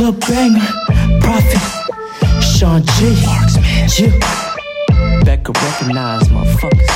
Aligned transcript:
club 0.00 0.18
banger, 0.20 0.66
profit, 1.20 1.60
Sean 2.42 2.82
G, 2.82 3.12
Marksman, 3.26 3.64
yeah. 3.98 5.24
Becca 5.24 5.52
recognize 5.52 6.26
motherfuckers. 6.28 6.88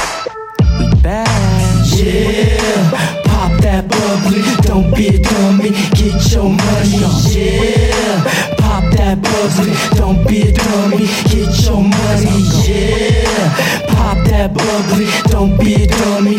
We 0.79 0.87
bad. 1.03 1.85
Yeah, 1.85 2.91
pop 3.27 3.53
that 3.61 3.85
bubbly, 3.93 4.41
don't 4.63 4.89
be 4.97 5.09
a 5.09 5.19
dummy, 5.19 5.71
get 5.99 6.33
your 6.33 6.49
money. 6.49 7.05
Yeah, 7.29 8.25
pop 8.57 8.85
that 8.97 9.21
bubbly, 9.21 9.75
don't 9.99 10.27
be 10.27 10.49
a 10.49 10.53
dummy, 10.53 11.05
get 11.29 11.53
your 11.67 11.83
money. 11.85 12.41
Yeah, 12.65 13.53
pop 13.93 14.17
that 14.29 14.55
bubbly, 14.55 15.07
don't 15.31 15.59
be 15.61 15.85
a 15.85 15.87
dummy, 15.87 16.39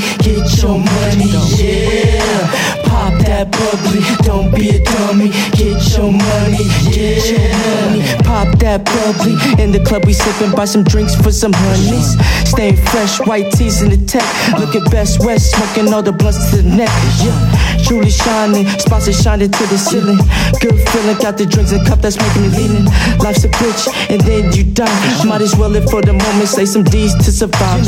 money. 6.56 6.70
Yeah, 6.96 8.21
pop 8.24 8.57
that 8.60 8.86
bubbly. 8.86 9.36
In 9.64 9.71
the 9.71 9.79
club 9.84 10.06
we 10.06 10.14
sipping, 10.14 10.52
buy 10.52 10.66
some 10.66 10.84
drinks 10.84 11.16
for 11.16 11.32
some 11.32 11.54
honeys. 11.54 12.16
Staying 12.50 12.78
fresh, 12.78 13.20
white 13.25 13.52
tees 13.52 13.82
in 13.82 13.89
the 13.89 13.98
tech. 14.06 14.25
Look 14.60 14.76
at 14.76 14.89
Best 14.92 15.20
West, 15.24 15.52
smoking 15.52 15.93
all 15.93 16.04
the 16.04 16.12
blunts 16.12 16.52
to 16.52 16.57
the 16.57 16.70
neck. 16.70 16.89
Yeah, 17.24 17.75
truly 17.86 18.10
shining, 18.10 18.66
spots 18.82 19.07
are 19.07 19.14
shining 19.14 19.52
to 19.52 19.64
the 19.70 19.78
ceiling. 19.78 20.18
Good 20.60 20.76
feeling, 20.89 21.18
got 21.21 21.38
the 21.38 21.46
drinks 21.46 21.71
and 21.71 21.86
cup 21.86 22.02
that's 22.02 22.18
making 22.18 22.42
me 22.42 22.50
leaning. 22.57 22.86
Life's 23.21 23.46
a 23.46 23.50
bitch, 23.50 23.86
and 24.10 24.20
then 24.21 24.52
you 24.54 24.66
die. 24.66 24.89
Might 25.26 25.42
as 25.42 25.56
well 25.56 25.70
live 25.70 25.86
for 25.90 26.02
the 26.02 26.14
moment, 26.14 26.50
say 26.50 26.66
some 26.66 26.84
D's 26.84 27.14
to 27.21 27.32
survive. 27.32 27.86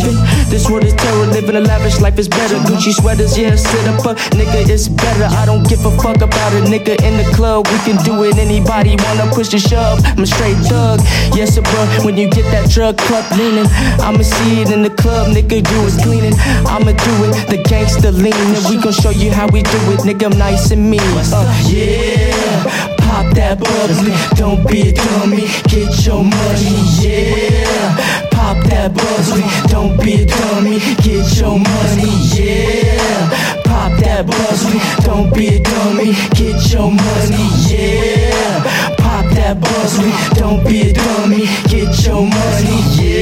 This 0.54 0.70
world 0.70 0.86
is 0.86 0.94
terror, 0.94 1.26
living 1.34 1.56
a 1.56 1.62
lavish 1.62 2.00
life 2.00 2.20
is 2.20 2.30
better. 2.30 2.58
Gucci 2.70 2.94
sweaters, 2.94 3.38
yeah, 3.38 3.56
sit 3.56 3.88
up, 3.90 4.06
nigga, 4.38 4.70
it's 4.70 4.88
better. 4.88 5.26
I 5.34 5.46
don't 5.46 5.68
give 5.68 5.84
a 5.86 5.92
fuck 5.98 6.22
about 6.22 6.54
a 6.54 6.62
nigga 6.70 7.02
in 7.02 7.18
the 7.18 7.28
club. 7.34 7.68
We 7.68 7.78
can 7.82 7.98
do 8.06 8.24
it, 8.24 8.38
anybody 8.38 8.96
wanna 9.02 9.34
push 9.34 9.50
the 9.50 9.60
shove. 9.60 10.00
I'm 10.06 10.22
a 10.22 10.28
straight 10.28 10.58
thug, 10.70 11.02
yes, 11.34 11.56
sir, 11.56 11.64
bro. 11.64 12.06
When 12.06 12.18
you 12.18 12.30
get 12.30 12.46
that 12.54 12.70
drug 12.70 12.98
club 12.98 13.26
leaning, 13.34 13.68
I'ma 14.06 14.22
see 14.22 14.62
it 14.62 14.70
in 14.70 14.84
the 14.84 14.94
club, 14.94 15.34
nigga, 15.34 15.58
you 15.58 15.80
is 15.90 15.98
cleaning. 15.98 16.38
I'ma 16.70 16.94
do 16.94 17.14
it, 17.26 17.50
the 17.50 17.58
gangster 17.66 18.12
leaning. 18.12 18.62
We 18.70 18.78
gon' 18.78 18.94
show 18.94 19.10
you 19.10 19.32
how 19.32 19.48
we 19.48 19.64
do 19.64 19.80
it, 19.92 20.00
nigga, 20.02 20.30
nice 20.38 20.72
and 20.72 20.90
mean. 20.90 21.02
Uh, 21.02 21.44
yeah, 21.68 22.64
pop 22.98 23.26
that 23.36 23.60
bubbly, 23.60 24.14
don't 24.36 24.68
be 24.68 24.90
a 24.90 24.94
dummy, 24.94 25.48
get 25.72 26.06
your 26.06 26.24
money, 26.24 26.76
yeah. 27.02 27.96
Pop 28.32 28.58
that 28.70 28.94
bubbly, 28.94 29.44
don't 29.72 29.98
be 30.04 30.24
a 30.24 30.26
dummy, 30.26 30.80
get 31.04 31.28
your 31.40 31.60
money, 31.60 32.12
yeah. 32.36 33.30
Pop 33.64 33.92
that 34.02 34.26
bubbly, 34.26 34.80
don't 35.06 35.34
be 35.34 35.56
a 35.56 35.60
dummy, 35.60 36.14
get 36.36 36.60
your 36.72 36.92
money, 36.92 37.48
yeah. 37.68 38.96
Pop 38.98 39.26
that 39.36 39.60
bubbly, 39.60 40.12
don't 40.40 40.64
be 40.66 40.90
a 40.90 40.94
dummy, 40.94 41.46
get 41.72 41.92
your 42.06 42.24
money, 42.24 42.78
Yeah, 42.98 43.17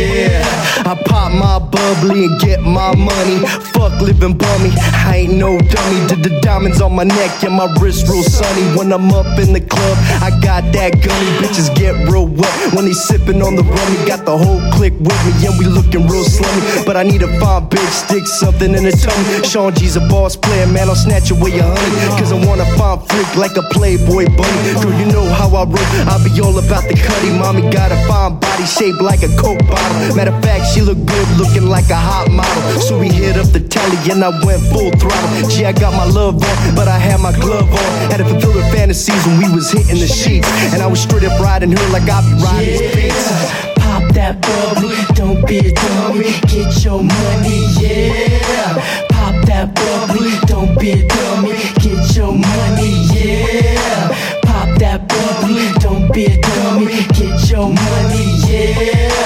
I 0.86 0.94
pop 0.94 1.31
my 1.33 1.58
bubbly 1.58 2.25
and 2.25 2.39
get 2.39 2.61
my 2.61 2.94
money. 2.94 3.41
Fuck 3.73 4.00
living 4.02 4.38
bummy, 4.38 4.69
I 4.78 5.25
ain't 5.25 5.33
no 5.33 5.58
dummy. 5.58 6.08
Did 6.08 6.22
the 6.22 6.39
diamonds 6.42 6.80
on 6.80 6.94
my 6.94 7.03
neck 7.03 7.44
and 7.44 7.55
my 7.55 7.66
wrist 7.81 8.08
real 8.08 8.22
sunny. 8.22 8.61
When 8.77 8.94
I'm 8.94 9.11
up 9.11 9.25
in 9.39 9.52
the 9.52 9.61
club, 9.61 9.97
I 10.22 10.30
got 10.45 10.61
that 10.73 11.02
gummy. 11.02 11.30
Bitches 11.42 11.73
get 11.75 11.97
real 12.08 12.27
wet 12.27 12.73
when 12.73 12.86
they 12.86 12.94
sipping 12.94 13.42
on 13.42 13.55
the 13.55 13.64
rummy. 13.64 13.97
Got 14.05 14.25
the 14.25 14.38
whole 14.38 14.61
clique 14.77 14.94
with 15.02 15.17
me 15.25 15.50
and 15.50 15.58
we 15.58 15.66
looking 15.66 16.05
real 16.05 16.23
slummy. 16.23 16.86
But 16.86 16.97
I 16.97 17.03
need 17.03 17.23
a 17.23 17.33
fine 17.39 17.66
bitch, 17.66 18.05
stick 18.05 18.27
something 18.27 18.70
in 18.70 18.83
the 18.86 18.94
tummy. 18.94 19.42
Sean 19.42 19.73
G's 19.73 19.95
a 19.95 20.05
boss 20.05 20.36
player, 20.36 20.67
man. 20.67 20.88
I'll 20.88 20.95
snatch 20.95 21.31
away 21.31 21.58
your 21.58 21.66
honey. 21.66 22.14
Cause 22.22 22.31
I 22.31 22.38
wanna 22.45 22.70
find 22.77 23.02
freak 23.09 23.36
like 23.36 23.58
a 23.58 23.66
Playboy 23.73 24.30
bunny. 24.38 24.59
Girl, 24.77 24.94
you 25.02 25.09
know 25.09 25.25
how 25.33 25.49
I 25.49 25.66
roll. 25.66 25.89
I'll 26.14 26.22
be 26.22 26.30
all 26.42 26.53
about 26.53 26.86
the 26.86 26.94
cutty. 26.94 27.33
Mommy 27.33 27.66
got 27.73 27.92
a 27.92 27.97
fine 28.05 28.38
body 28.38 28.66
shaped 28.70 29.02
like 29.02 29.25
a 29.25 29.33
Coke 29.42 29.66
bottle. 29.66 30.16
Matter 30.16 30.30
of 30.30 30.44
fact, 30.45 30.75
she 30.75 30.81
look 30.86 31.03
good 31.05 31.28
looking 31.38 31.65
like 31.67 31.89
a 31.89 31.98
hot 31.98 32.30
model. 32.30 32.80
So 32.80 32.99
we 32.99 33.09
hit 33.09 33.37
up 33.37 33.48
the 33.48 33.59
telly 33.59 33.98
and 34.11 34.23
I 34.23 34.30
went 34.45 34.61
full 34.70 34.92
throttle. 35.02 35.49
Gee, 35.49 35.65
I 35.65 35.73
got 35.73 35.93
my 35.93 36.05
love 36.05 36.36
on, 36.36 36.76
but 36.76 36.87
I 36.87 36.98
had 36.98 37.20
my 37.20 37.33
glove 37.33 37.67
on. 37.67 38.11
Had 38.11 38.17
to 38.17 38.26
fulfill 38.26 38.54
her 38.54 38.70
fantasies 38.71 39.26
when 39.26 39.37
we 39.39 39.49
was 39.49 39.71
hitting 39.71 39.99
the 39.99 40.08
sheets. 40.08 40.48
And 40.73 40.82
I 40.83 40.87
was 40.87 41.02
straight 41.02 41.23
up 41.23 41.39
riding 41.39 41.71
her 41.71 41.87
like 41.89 42.08
I 42.08 42.21
be 42.21 42.33
riding 42.43 42.70
his 42.70 42.82
beats. 42.95 43.32
yeah. 43.32 43.73
Pop 43.82 44.14
that 44.14 44.42
bubbly, 44.42 44.93
don't 45.17 45.42
be 45.48 45.58
a 45.58 45.73
dummy, 45.73 46.37
get 46.45 46.70
your 46.86 47.02
money, 47.02 47.65
yeah. 47.82 48.77
Pop 49.09 49.36
that 49.49 49.73
bubbly, 49.73 50.38
don't 50.45 50.77
be 50.80 50.92
a 50.92 51.08
dummy, 51.08 51.58
get 51.82 52.15
your 52.15 52.33
money, 52.33 52.93
yeah. 53.09 54.14
Pop 54.45 54.70
that 54.77 55.08
bubbly, 55.09 55.65
don't 55.82 56.14
be 56.14 56.26
a 56.26 56.38
dummy, 56.42 57.08
get 57.17 57.49
your 57.49 57.70
money, 57.73 58.26
yeah. 58.45 59.24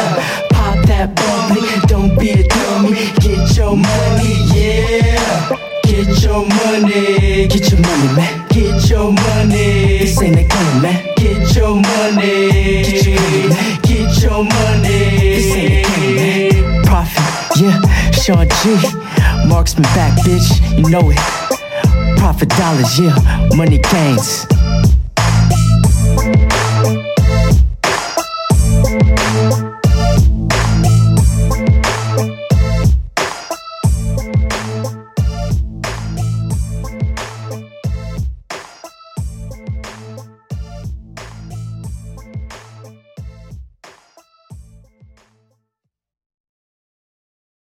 Your 3.69 3.78
money, 3.78 4.34
yeah. 4.56 5.57
Get 5.84 6.24
your 6.24 6.46
money, 6.46 7.47
get 7.47 7.72
your 7.72 7.80
money, 7.81 8.16
man. 8.16 8.47
Get 8.50 8.90
your 8.90 9.12
money. 9.12 10.00
This 10.00 10.22
ain't 10.22 10.38
a 10.38 10.44
game, 10.44 10.81
man. 10.81 11.13
Get 11.16 11.56
your 11.56 11.75
money. 11.75 12.84
Get 12.84 13.06
your 13.06 13.19
money, 13.22 13.47
man. 13.47 13.80
Get 13.84 14.24
your 14.24 14.44
money. 14.44 15.00
This 15.35 15.56
ain't 15.56 15.85
a 15.85 16.00
game, 16.00 16.16
man. 16.16 16.84
Profit, 16.84 17.62
yeah. 17.62 18.12
Sean 18.12 18.47
G. 18.63 19.47
Marksman 19.47 19.84
back, 19.94 20.18
bitch. 20.24 20.50
You 20.78 20.90
know 20.90 21.12
it. 21.12 21.19
Profit 22.18 22.50
dollars, 22.50 23.00
yeah. 23.00 23.16
Money 23.56 23.78
gains. 23.78 24.47